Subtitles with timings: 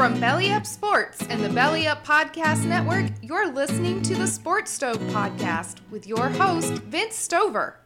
[0.00, 4.70] From Belly Up Sports and the Belly Up Podcast Network, you're listening to the Sports
[4.70, 7.76] Stove Podcast with your host, Vince Stover.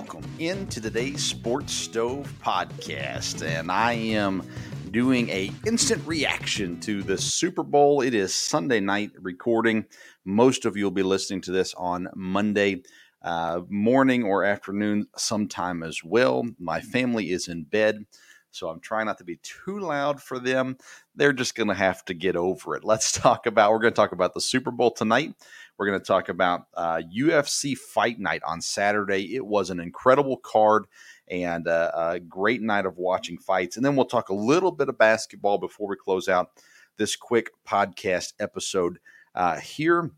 [0.00, 4.42] Welcome into today's Sports Stove podcast, and I am
[4.90, 8.00] doing a instant reaction to the Super Bowl.
[8.00, 9.84] It is Sunday night recording.
[10.24, 12.82] Most of you will be listening to this on Monday
[13.20, 16.48] uh, morning or afternoon, sometime as well.
[16.58, 18.06] My family is in bed,
[18.52, 20.78] so I'm trying not to be too loud for them.
[21.14, 22.84] They're just going to have to get over it.
[22.84, 23.70] Let's talk about.
[23.70, 25.34] We're going to talk about the Super Bowl tonight.
[25.80, 29.34] We're going to talk about uh, UFC Fight Night on Saturday.
[29.34, 30.84] It was an incredible card
[31.26, 33.78] and uh, a great night of watching fights.
[33.78, 36.50] And then we'll talk a little bit of basketball before we close out
[36.98, 38.98] this quick podcast episode
[39.34, 40.10] uh, here.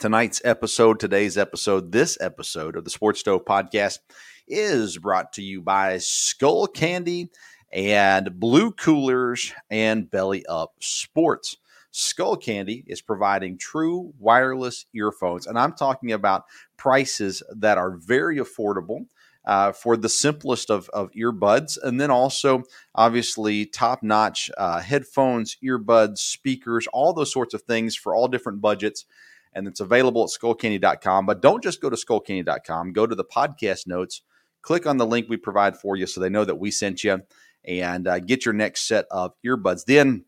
[0.00, 4.00] Tonight's episode, today's episode, this episode of the Sports Stove podcast
[4.46, 7.30] is brought to you by Skull Candy
[7.72, 11.56] and Blue Coolers and Belly Up Sports.
[11.90, 16.44] Skull Candy is providing true wireless earphones, and I'm talking about
[16.76, 19.06] prices that are very affordable.
[19.46, 22.62] Uh, for the simplest of, of earbuds, and then also
[22.94, 28.60] obviously top notch uh, headphones, earbuds, speakers, all those sorts of things for all different
[28.60, 29.06] budgets.
[29.54, 31.24] And it's available at skullcandy.com.
[31.24, 34.20] But don't just go to skullcandy.com, go to the podcast notes,
[34.60, 37.22] click on the link we provide for you so they know that we sent you,
[37.64, 39.86] and uh, get your next set of earbuds.
[39.86, 40.26] Then,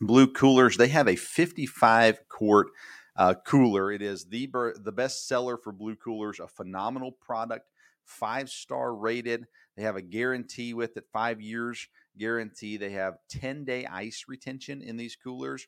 [0.00, 2.68] Blue Coolers, they have a 55 quart
[3.16, 3.90] uh, cooler.
[3.90, 4.48] It is the,
[4.82, 7.66] the best seller for Blue Coolers, a phenomenal product
[8.04, 9.46] five star rated.
[9.76, 12.76] They have a guarantee with it, five years guarantee.
[12.76, 15.66] They have 10 day ice retention in these coolers.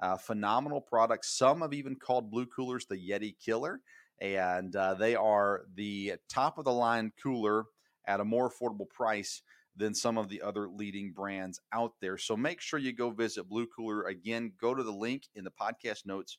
[0.00, 1.36] Uh, phenomenal products.
[1.36, 3.80] Some have even called Blue Coolers the Yeti Killer,
[4.20, 7.66] and uh, they are the top of the line cooler
[8.06, 9.42] at a more affordable price
[9.76, 12.18] than some of the other leading brands out there.
[12.18, 14.02] So make sure you go visit Blue Cooler.
[14.04, 16.38] Again, go to the link in the podcast notes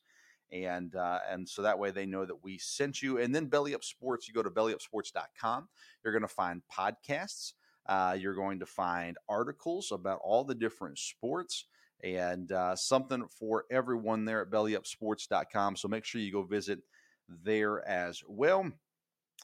[0.51, 3.17] and uh, and so that way they know that we sent you.
[3.17, 5.67] And then Belly Up Sports, you go to bellyupsports.com.
[6.03, 7.53] You're going to find podcasts.
[7.88, 11.66] Uh, you're going to find articles about all the different sports
[12.03, 15.75] and uh, something for everyone there at bellyupsports.com.
[15.75, 16.79] So make sure you go visit
[17.43, 18.72] there as well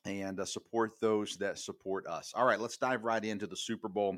[0.06, 2.32] and uh, support those that support us.
[2.36, 4.18] All right, let's dive right into the Super Bowl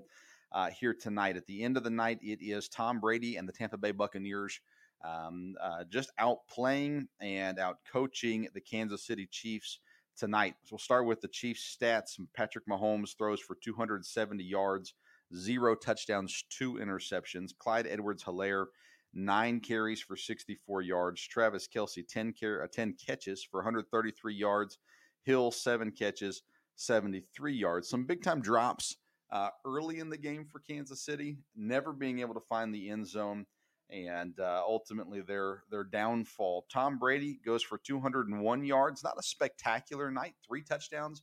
[0.52, 1.38] uh, here tonight.
[1.38, 4.60] At the end of the night, it is Tom Brady and the Tampa Bay Buccaneers
[5.04, 9.80] um, uh, just out playing and out coaching the Kansas City Chiefs
[10.18, 10.56] tonight.
[10.64, 12.20] So we'll start with the Chiefs stats.
[12.36, 14.94] Patrick Mahomes throws for 270 yards,
[15.36, 17.58] zero touchdowns, two interceptions.
[17.58, 18.66] Clyde Edwards Helaire,
[19.14, 21.22] nine carries for 64 yards.
[21.22, 24.78] Travis Kelce, 10, car- uh, 10 catches for 133 yards.
[25.24, 26.44] Hill, seven catches,
[26.76, 27.90] 73 yards.
[27.90, 28.98] Some big time drops
[29.32, 33.08] uh, early in the game for Kansas City, never being able to find the end
[33.08, 33.46] zone
[33.92, 36.66] and uh, ultimately their their downfall.
[36.72, 41.22] Tom Brady goes for 201 yards, not a spectacular night, three touchdowns,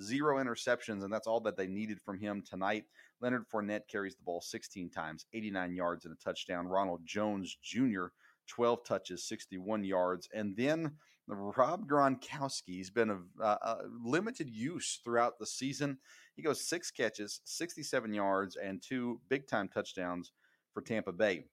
[0.00, 2.84] zero interceptions, and that's all that they needed from him tonight.
[3.20, 6.66] Leonard Fournette carries the ball 16 times, 89 yards and a touchdown.
[6.66, 8.06] Ronald Jones Jr.
[8.48, 10.92] 12 touches, 61 yards, and then
[11.28, 12.68] Rob Gronkowski.
[12.68, 15.98] He's been a, a, limited use throughout the season.
[16.34, 20.32] He goes six catches, 67 yards, and two big time touchdowns
[20.72, 21.44] for Tampa Bay.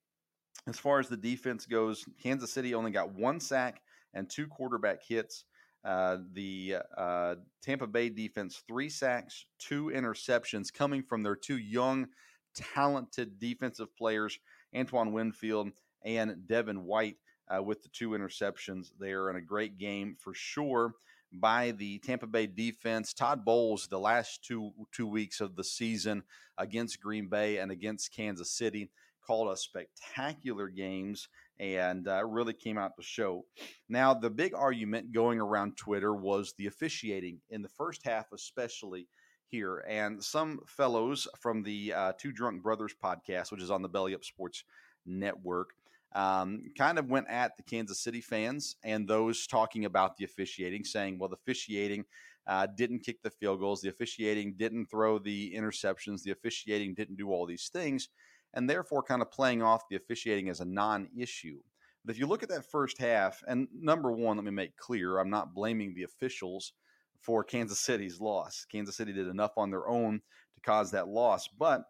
[0.68, 3.82] As far as the defense goes, Kansas City only got one sack
[4.14, 5.46] and two quarterback hits.
[5.84, 12.08] Uh, the uh, Tampa Bay defense, three sacks, two interceptions coming from their two young,
[12.56, 14.40] talented defensive players,
[14.76, 15.72] Antoine Winfield
[16.06, 17.18] and Devin White
[17.50, 20.94] uh, with the two interceptions there in a great game for sure
[21.32, 23.14] by the Tampa Bay defense.
[23.14, 26.24] Todd Bowles, the last two two weeks of the season
[26.58, 28.90] against Green Bay and against Kansas City,
[29.26, 31.28] called us spectacular games
[31.60, 33.46] and uh, really came out to show.
[33.88, 39.08] Now, the big argument going around Twitter was the officiating in the first half, especially
[39.48, 39.84] here.
[39.88, 44.16] And some fellows from the uh, Two Drunk Brothers podcast, which is on the Belly
[44.16, 44.64] Up Sports
[45.06, 45.72] Network,
[46.16, 50.84] um, kind of went at the Kansas City fans and those talking about the officiating,
[50.84, 52.06] saying, well, the officiating
[52.46, 57.18] uh, didn't kick the field goals, the officiating didn't throw the interceptions, the officiating didn't
[57.18, 58.10] do all these things,
[58.54, 61.60] and therefore kind of playing off the officiating as a non issue.
[62.06, 65.20] But if you look at that first half, and number one, let me make clear,
[65.20, 66.74] I'm not blaming the officials
[67.22, 68.66] for Kansas City's loss.
[68.70, 70.22] Kansas City did enough on their own
[70.56, 71.48] to cause that loss.
[71.48, 71.84] But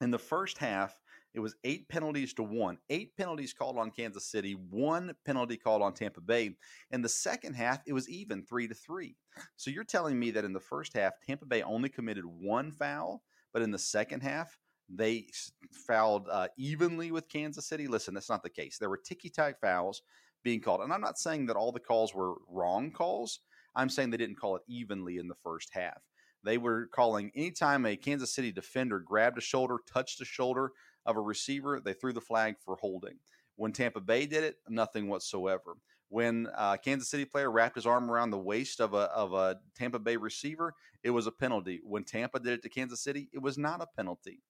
[0.00, 0.94] in the first half,
[1.34, 2.78] it was eight penalties to one.
[2.88, 6.56] Eight penalties called on Kansas City, one penalty called on Tampa Bay.
[6.90, 9.16] In the second half, it was even three to three.
[9.56, 13.22] So you're telling me that in the first half, Tampa Bay only committed one foul,
[13.52, 14.58] but in the second half,
[14.92, 15.26] they
[15.70, 17.86] fouled uh, evenly with Kansas City.
[17.86, 18.78] Listen, that's not the case.
[18.78, 20.02] There were ticky tack fouls
[20.42, 20.80] being called.
[20.80, 23.40] And I'm not saying that all the calls were wrong calls.
[23.76, 26.02] I'm saying they didn't call it evenly in the first half.
[26.42, 30.72] They were calling anytime a Kansas City defender grabbed a shoulder, touched a shoulder,
[31.06, 33.18] of a receiver, they threw the flag for holding.
[33.56, 35.76] When Tampa Bay did it, nothing whatsoever.
[36.08, 39.58] When uh, Kansas City player wrapped his arm around the waist of a, of a
[39.76, 40.74] Tampa Bay receiver,
[41.04, 41.80] it was a penalty.
[41.84, 44.42] When Tampa did it to Kansas City, it was not a penalty.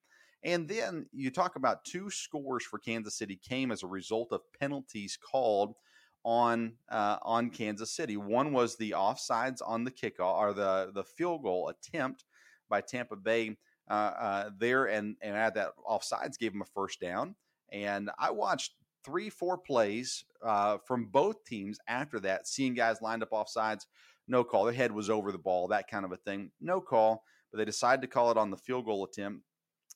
[0.42, 4.40] And then you talk about two scores for Kansas City came as a result of
[4.58, 5.74] penalties called
[6.24, 8.16] on uh, on Kansas City.
[8.16, 12.24] One was the offsides on the kickoff or the the field goal attempt
[12.68, 13.56] by Tampa Bay
[14.58, 17.34] there and and had that offsides gave him a first down.
[17.72, 18.72] And I watched
[19.04, 23.86] three, four plays uh, from both teams after that, seeing guys lined up offsides,
[24.28, 24.64] no call.
[24.64, 27.24] Their head was over the ball, that kind of a thing, no call.
[27.50, 29.42] But they decided to call it on the field goal attempt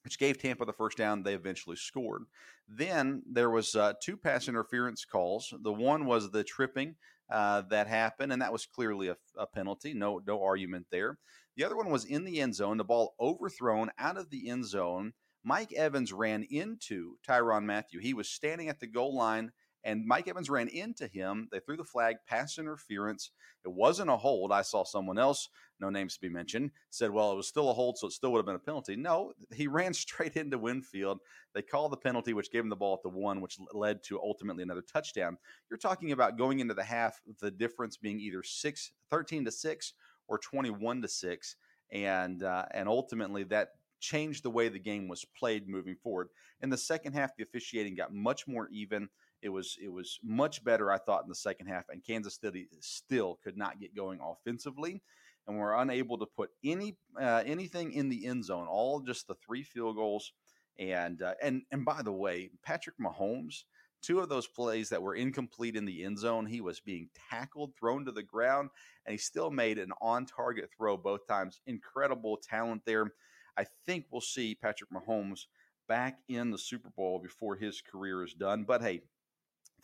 [0.05, 1.23] which gave Tampa the first down.
[1.23, 2.25] They eventually scored.
[2.69, 5.52] Then there was uh, two pass interference calls.
[5.62, 6.94] The one was the tripping
[7.31, 9.94] uh, that happened, and that was clearly a, a, penalty.
[9.94, 11.19] No, no argument there.
[11.56, 14.66] The other one was in the end zone, the ball overthrown out of the end
[14.66, 15.12] zone.
[15.44, 18.00] Mike Evans ran into Tyrann Mathieu.
[18.00, 19.52] He was standing at the goal line,
[19.84, 21.48] and Mike Evans ran into him.
[21.52, 23.30] They threw the flag, pass interference.
[23.64, 24.50] It wasn't a hold.
[24.50, 25.48] I saw someone else,
[25.78, 28.32] no names to be mentioned, said, well, it was still a hold, so it still
[28.32, 28.96] would have been a penalty.
[28.96, 31.20] No, he ran straight into Winfield.
[31.54, 34.18] They called the penalty, which gave him the ball at the one, which led to
[34.20, 35.36] ultimately another touchdown.
[35.70, 39.92] You're talking about going into the half, the difference being either six, 13 to 6
[40.28, 41.56] or 21 to 6
[41.92, 46.28] and uh, and ultimately that changed the way the game was played moving forward.
[46.60, 49.08] In the second half the officiating got much more even.
[49.42, 52.68] It was it was much better I thought in the second half and Kansas City
[52.80, 55.02] still could not get going offensively
[55.46, 58.66] and were unable to put any uh, anything in the end zone.
[58.66, 60.32] All just the three field goals
[60.78, 63.64] and uh, and and by the way, Patrick Mahomes
[64.05, 67.73] Two of those plays that were incomplete in the end zone, he was being tackled,
[67.79, 68.69] thrown to the ground,
[69.06, 71.63] and he still made an on target throw both times.
[71.67, 73.13] Incredible talent there.
[73.56, 75.46] I think we'll see Patrick Mahomes
[75.89, 78.65] back in the Super Bowl before his career is done.
[78.65, 79.03] But hey,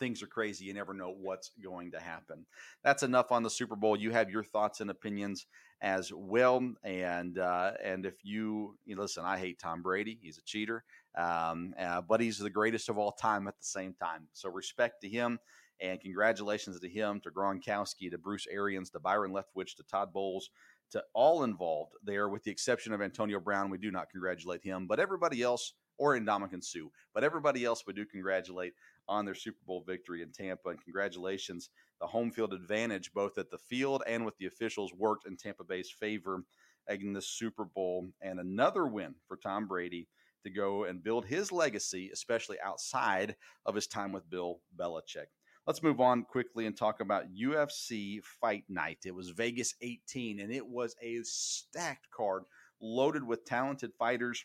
[0.01, 0.65] things are crazy.
[0.65, 2.47] You never know what's going to happen.
[2.83, 3.95] That's enough on the Super Bowl.
[3.95, 5.45] You have your thoughts and opinions
[5.79, 6.73] as well.
[6.83, 10.17] And uh, and if you, you listen, I hate Tom Brady.
[10.19, 10.83] He's a cheater,
[11.15, 14.27] um, uh, but he's the greatest of all time at the same time.
[14.33, 15.39] So respect to him.
[15.79, 20.51] And congratulations to him, to Gronkowski, to Bruce Arians, to Byron Leftwich, to Todd Bowles,
[20.91, 23.71] to all involved there, with the exception of Antonio Brown.
[23.71, 27.93] We do not congratulate him, but everybody else, or Ndamukong Suh, but everybody else we
[27.93, 28.73] do congratulate
[29.07, 30.69] on their Super Bowl victory in Tampa.
[30.69, 31.69] And congratulations.
[31.99, 35.63] The home field advantage, both at the field and with the officials, worked in Tampa
[35.63, 36.43] Bay's favor
[36.89, 38.09] in the Super Bowl.
[38.21, 40.07] And another win for Tom Brady
[40.43, 45.27] to go and build his legacy, especially outside of his time with Bill Belichick.
[45.67, 48.99] Let's move on quickly and talk about UFC Fight Night.
[49.05, 52.43] It was Vegas 18, and it was a stacked card
[52.81, 54.43] loaded with talented fighters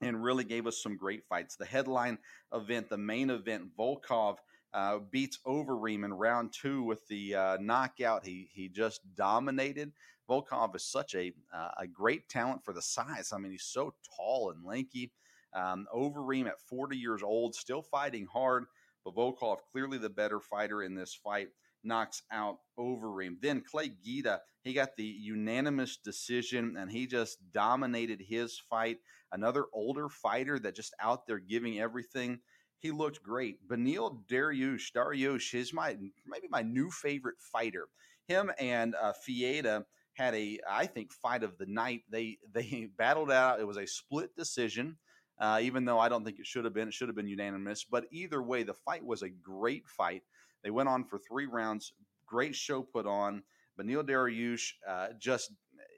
[0.00, 1.56] and really gave us some great fights.
[1.56, 2.18] The headline
[2.52, 4.36] event, the main event, Volkov
[4.72, 8.24] uh, beats Overeem in round two with the uh, knockout.
[8.24, 9.92] He he just dominated.
[10.28, 13.32] Volkov is such a uh, a great talent for the size.
[13.32, 15.12] I mean, he's so tall and lanky.
[15.52, 18.66] Um, Overeem at 40 years old, still fighting hard,
[19.04, 21.48] but Volkov clearly the better fighter in this fight.
[21.82, 23.40] Knocks out Overeem.
[23.40, 28.98] Then Clay Guida, he got the unanimous decision and he just dominated his fight.
[29.32, 32.40] Another older fighter that just out there giving everything
[32.80, 33.66] he looked great.
[33.68, 35.96] Beneil Dariush, Dariush is my
[36.26, 37.88] maybe my new favorite fighter.
[38.26, 39.84] Him and uh, Fieda
[40.14, 42.02] had a I think fight of the night.
[42.10, 43.60] They they battled out.
[43.60, 44.96] It was a split decision.
[45.38, 47.84] Uh, even though I don't think it should have been, it should have been unanimous.
[47.84, 50.22] But either way, the fight was a great fight.
[50.62, 51.92] They went on for three rounds.
[52.26, 53.42] Great show put on.
[53.78, 55.52] Beneil Dariush uh, just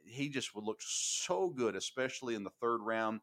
[0.04, 3.20] he just looked so good, especially in the third round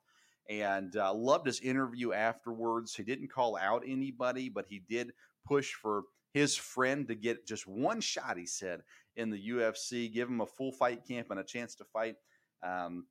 [0.49, 2.95] and uh, loved his interview afterwards.
[2.95, 5.11] He didn't call out anybody, but he did
[5.45, 6.03] push for
[6.33, 8.81] his friend to get just one shot, he said,
[9.15, 12.15] in the UFC, give him a full fight camp and a chance to fight.
[12.63, 13.05] Um,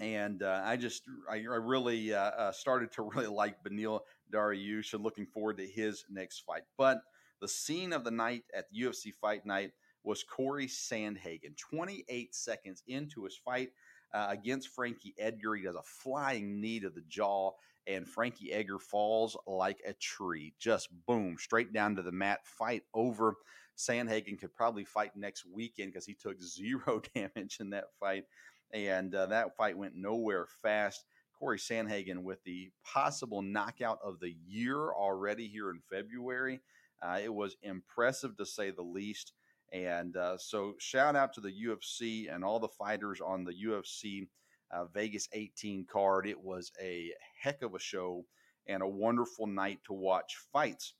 [0.00, 4.00] and uh, I just, I, I really uh, uh, started to really like Beneil
[4.32, 6.62] Dariush and looking forward to his next fight.
[6.78, 7.00] But
[7.40, 11.56] the scene of the night at UFC Fight Night was Corey Sandhagen.
[11.56, 13.70] 28 seconds into his fight,
[14.12, 15.54] uh, against Frankie Edgar.
[15.54, 17.52] He does a flying knee to the jaw,
[17.86, 20.54] and Frankie Edgar falls like a tree.
[20.58, 22.40] Just boom, straight down to the mat.
[22.44, 23.36] Fight over.
[23.76, 28.24] Sandhagen could probably fight next weekend because he took zero damage in that fight.
[28.72, 31.04] And uh, that fight went nowhere fast.
[31.38, 36.60] Corey Sandhagen with the possible knockout of the year already here in February.
[37.02, 39.32] Uh, it was impressive to say the least.
[39.72, 44.28] And uh, so, shout out to the UFC and all the fighters on the UFC
[44.72, 46.26] uh, Vegas 18 card.
[46.26, 48.24] It was a heck of a show
[48.66, 50.94] and a wonderful night to watch fights.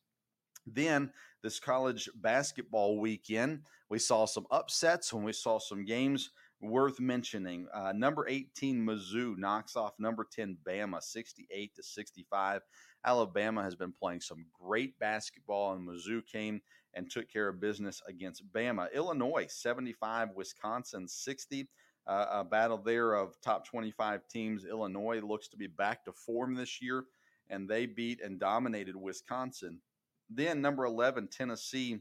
[0.66, 1.10] Then,
[1.42, 6.30] this college basketball weekend, we saw some upsets and we saw some games
[6.60, 7.66] worth mentioning.
[7.72, 12.62] Uh, number 18 Mizzou knocks off number 10 Bama 68 to 65.
[13.04, 16.60] Alabama has been playing some great basketball, and Mizzou came
[16.94, 18.92] and took care of business against Bama.
[18.92, 21.68] Illinois 75, Wisconsin 60.
[22.06, 24.64] Uh, a battle there of top 25 teams.
[24.64, 27.04] Illinois looks to be back to form this year,
[27.48, 29.80] and they beat and dominated Wisconsin.
[30.28, 32.00] Then number 11, Tennessee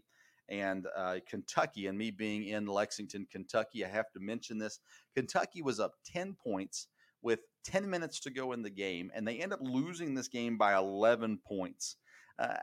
[0.50, 1.88] and uh, Kentucky.
[1.88, 4.80] And me being in Lexington, Kentucky, I have to mention this.
[5.16, 6.88] Kentucky was up 10 points
[7.22, 10.58] with 10 minutes to go in the game, and they end up losing this game
[10.58, 11.98] by 11 points.
[12.38, 12.56] Uh,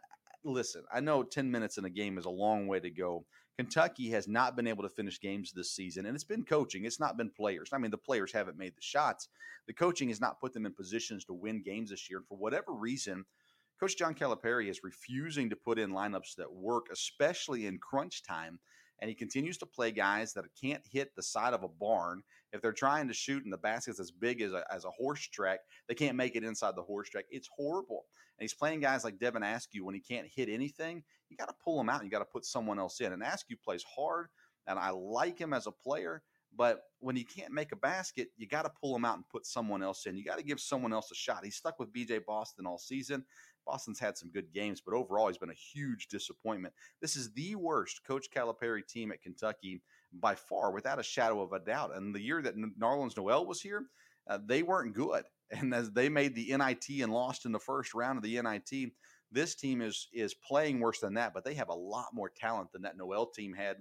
[0.44, 3.24] listen, I know 10 minutes in a game is a long way to go.
[3.56, 6.84] Kentucky has not been able to finish games this season, and it's been coaching.
[6.84, 7.70] It's not been players.
[7.72, 9.28] I mean, the players haven't made the shots.
[9.66, 12.18] The coaching has not put them in positions to win games this year.
[12.18, 13.24] And for whatever reason,
[13.78, 18.58] Coach John Calipari is refusing to put in lineups that work, especially in crunch time
[19.00, 22.22] and he continues to play guys that can't hit the side of a barn.
[22.52, 25.28] If they're trying to shoot and the basket's as big as a, as a horse
[25.28, 27.26] track, they can't make it inside the horse track.
[27.30, 28.06] It's horrible.
[28.38, 31.02] And he's playing guys like Devin Askew when he can't hit anything.
[31.28, 32.04] You got to pull him out.
[32.04, 33.12] You got to put someone else in.
[33.12, 34.28] And Askew plays hard,
[34.66, 36.22] and I like him as a player.
[36.56, 39.44] But when he can't make a basket, you got to pull him out and put
[39.44, 40.16] someone else in.
[40.16, 41.44] You got to give someone else a shot.
[41.44, 43.24] He's stuck with BJ Boston all season.
[43.66, 46.74] Boston's had some good games, but overall, he's been a huge disappointment.
[47.00, 49.82] This is the worst Coach Calipari team at Kentucky
[50.12, 51.94] by far, without a shadow of a doubt.
[51.94, 53.86] And the year that Nerlens Noel was here,
[54.28, 55.24] uh, they weren't good.
[55.52, 58.90] And as they made the NIT and lost in the first round of the NIT,
[59.30, 61.34] this team is is playing worse than that.
[61.34, 63.76] But they have a lot more talent than that Noel team had.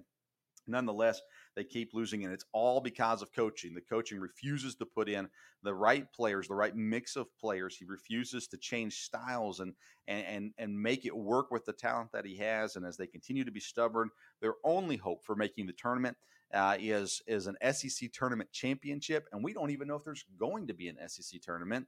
[0.66, 1.20] Nonetheless,
[1.54, 3.74] they keep losing, and it's all because of coaching.
[3.74, 5.28] The coaching refuses to put in
[5.62, 7.76] the right players, the right mix of players.
[7.76, 9.74] He refuses to change styles and
[10.08, 12.76] and and, make it work with the talent that he has.
[12.76, 16.16] And as they continue to be stubborn, their only hope for making the tournament
[16.54, 20.66] uh, is is an SEC tournament championship, and we don't even know if there's going
[20.68, 21.86] to be an SEC tournament.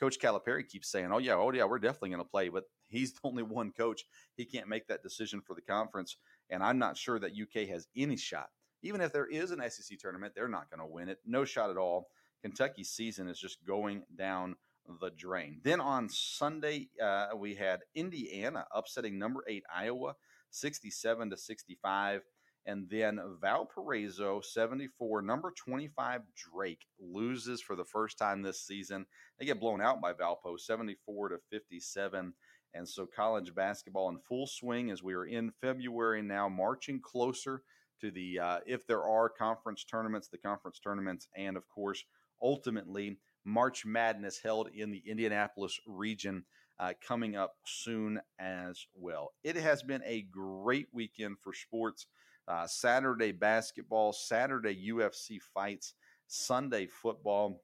[0.00, 3.12] Coach Calipari keeps saying, "Oh yeah, oh yeah, we're definitely going to play," but he's
[3.14, 4.04] the only one coach.
[4.36, 6.16] He can't make that decision for the conference,
[6.50, 8.48] and I'm not sure that UK has any shot
[8.82, 11.18] even if there is an SEC tournament, they're not going to win it.
[11.26, 12.08] No shot at all.
[12.42, 14.56] Kentucky's season is just going down
[15.00, 15.60] the drain.
[15.62, 20.14] Then on Sunday, uh, we had Indiana upsetting number eight Iowa,
[20.50, 22.22] 67 to 65.
[22.66, 25.22] And then Valparaiso, 74.
[25.22, 29.06] Number 25, Drake, loses for the first time this season.
[29.38, 32.34] They get blown out by Valpo, 74 to 57.
[32.74, 37.62] And so college basketball in full swing as we are in February now, marching closer
[38.00, 42.04] to the uh, if there are conference tournaments, the conference tournaments, and of course,
[42.40, 46.44] ultimately March Madness held in the Indianapolis region.
[46.80, 49.32] uh, coming up soon as well.
[49.44, 52.06] It has been a great weekend for sports.
[52.48, 55.94] Uh, Saturday basketball, Saturday UFC fights,
[56.26, 57.62] Sunday football.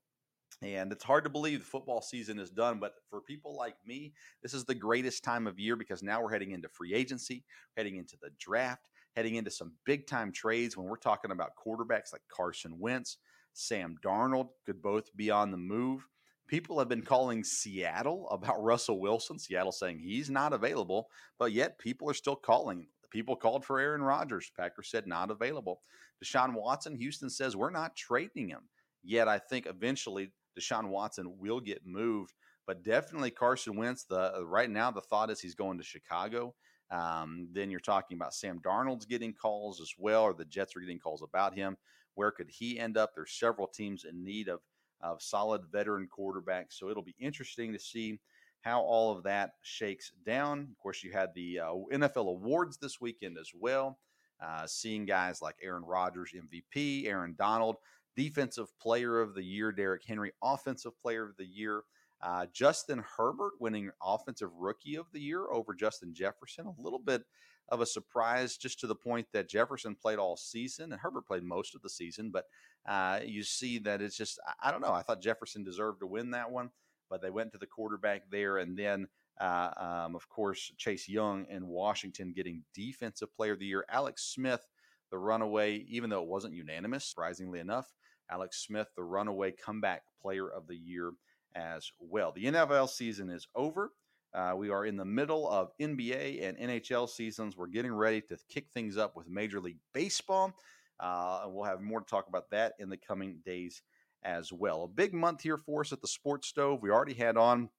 [0.62, 4.14] And it's hard to believe the football season is done, but for people like me,
[4.42, 7.44] this is the greatest time of year because now we're heading into free agency,
[7.76, 12.12] heading into the draft, heading into some big time trades when we're talking about quarterbacks
[12.12, 13.18] like Carson Wentz,
[13.52, 16.06] Sam Darnold could both be on the move.
[16.48, 21.08] People have been calling Seattle about Russell Wilson, Seattle saying he's not available,
[21.38, 22.86] but yet people are still calling.
[23.10, 24.50] People called for Aaron Rodgers.
[24.56, 25.80] Packers said not available.
[26.22, 28.62] Deshaun Watson, Houston says we're not trading him.
[29.02, 32.34] Yet I think eventually Deshaun Watson will get moved,
[32.66, 34.04] but definitely Carson Wentz.
[34.04, 36.54] The right now the thought is he's going to Chicago.
[36.90, 40.80] Um, then you're talking about Sam Darnold's getting calls as well, or the Jets are
[40.80, 41.76] getting calls about him.
[42.14, 43.10] Where could he end up?
[43.14, 44.60] There's several teams in need of
[45.02, 48.18] of solid veteran quarterbacks, so it'll be interesting to see
[48.62, 50.68] how all of that shakes down.
[50.70, 53.98] Of course, you had the uh, NFL awards this weekend as well.
[54.40, 57.76] Uh, seeing guys like Aaron Rodgers, MVP, Aaron Donald,
[58.16, 61.82] Defensive Player of the Year, Derrick Henry, Offensive Player of the Year,
[62.22, 66.66] uh, Justin Herbert winning Offensive Rookie of the Year over Justin Jefferson.
[66.66, 67.22] A little bit
[67.68, 71.42] of a surprise, just to the point that Jefferson played all season and Herbert played
[71.42, 72.30] most of the season.
[72.30, 72.44] But
[72.88, 74.92] uh, you see that it's just, I don't know.
[74.92, 76.70] I thought Jefferson deserved to win that one,
[77.10, 78.58] but they went to the quarterback there.
[78.58, 79.08] And then,
[79.40, 83.84] uh, um, of course, Chase Young in Washington getting Defensive Player of the Year.
[83.90, 84.66] Alex Smith,
[85.10, 87.92] the runaway, even though it wasn't unanimous, surprisingly enough,
[88.30, 91.12] Alex Smith, the runaway comeback player of the year
[91.54, 92.32] as well.
[92.32, 93.92] The NFL season is over.
[94.34, 97.56] Uh, we are in the middle of NBA and NHL seasons.
[97.56, 100.52] We're getting ready to kick things up with Major League Baseball.
[101.00, 103.82] Uh, and we'll have more to talk about that in the coming days
[104.22, 104.84] as well.
[104.84, 106.82] A big month here for us at the Sports Stove.
[106.82, 107.70] We already had on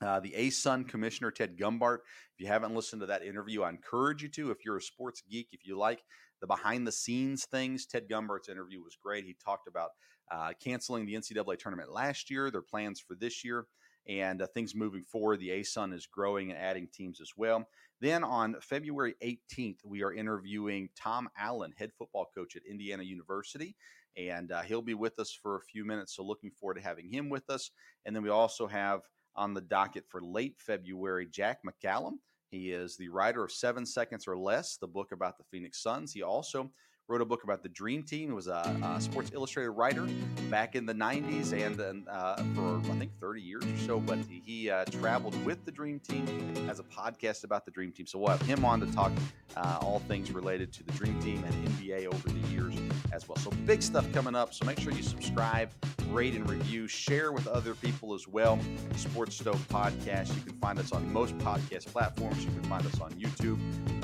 [0.00, 1.98] uh, the ASUN Commissioner Ted Gumbart.
[2.34, 4.50] If you haven't listened to that interview, I encourage you to.
[4.50, 6.02] If you're a sports geek, if you like
[6.44, 9.24] the behind the scenes things, Ted Gumbart's interview was great.
[9.24, 9.90] He talked about
[10.30, 13.64] uh, canceling the NCAA tournament last year, their plans for this year,
[14.06, 15.40] and uh, things moving forward.
[15.40, 17.66] The ASUN is growing and adding teams as well.
[18.02, 23.74] Then on February 18th, we are interviewing Tom Allen, head football coach at Indiana University,
[24.18, 26.14] and uh, he'll be with us for a few minutes.
[26.14, 27.70] So looking forward to having him with us.
[28.04, 29.00] And then we also have
[29.34, 32.18] on the docket for late February Jack McCallum.
[32.54, 36.12] He is the writer of Seven Seconds or Less, the book about the Phoenix Suns.
[36.12, 36.70] He also
[37.08, 38.28] wrote a book about the Dream Team.
[38.28, 40.06] He was a, a Sports Illustrated writer
[40.48, 44.00] back in the 90s and uh, for, I think, 30 years or so.
[44.00, 46.24] But he uh, traveled with the Dream Team,
[46.68, 48.06] as a podcast about the Dream Team.
[48.06, 49.12] So we'll have him on to talk
[49.56, 52.74] uh, all things related to the Dream Team and NBA over the years
[53.12, 53.36] as well.
[53.36, 54.54] So big stuff coming up.
[54.54, 55.70] So make sure you subscribe,
[56.08, 58.58] rate, and review, share with other people as well.
[58.96, 60.34] Sports Stove Podcast.
[60.34, 62.44] You can find us on most podcast platforms.
[62.44, 63.58] You can find us on YouTube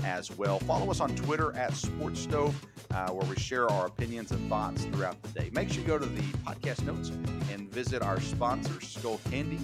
[0.04, 0.58] as well.
[0.60, 2.54] Follow us on Twitter at Sports Stove
[2.92, 5.50] uh, where we share our opinions and thoughts throughout the day.
[5.52, 7.10] Make sure you go to the podcast notes
[7.50, 9.58] and visit our sponsors, Skull Candy,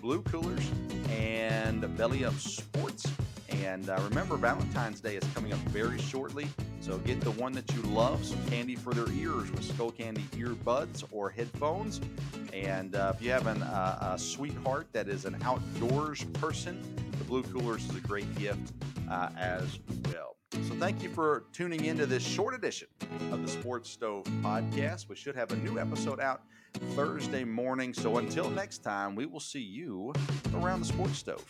[0.00, 0.68] Blue Coolers,
[1.10, 3.06] and Belly Up Sports.
[3.48, 6.48] And uh, remember, Valentine's Day is coming up very shortly.
[6.80, 10.24] So get the one that you love, some candy for their ears with Skull Candy
[10.32, 12.00] earbuds or headphones.
[12.52, 16.82] And uh, if you have an, uh, a sweetheart that is an outdoors person,
[17.18, 18.72] the Blue Coolers is a great gift
[19.08, 19.78] uh, as
[20.10, 20.36] well.
[20.52, 22.88] So thank you for tuning into this short edition
[23.30, 25.08] of the Sports Stove podcast.
[25.08, 26.42] We should have a new episode out
[26.94, 27.94] Thursday morning.
[27.94, 30.12] So until next time, we will see you
[30.54, 31.44] around the Sports Stove.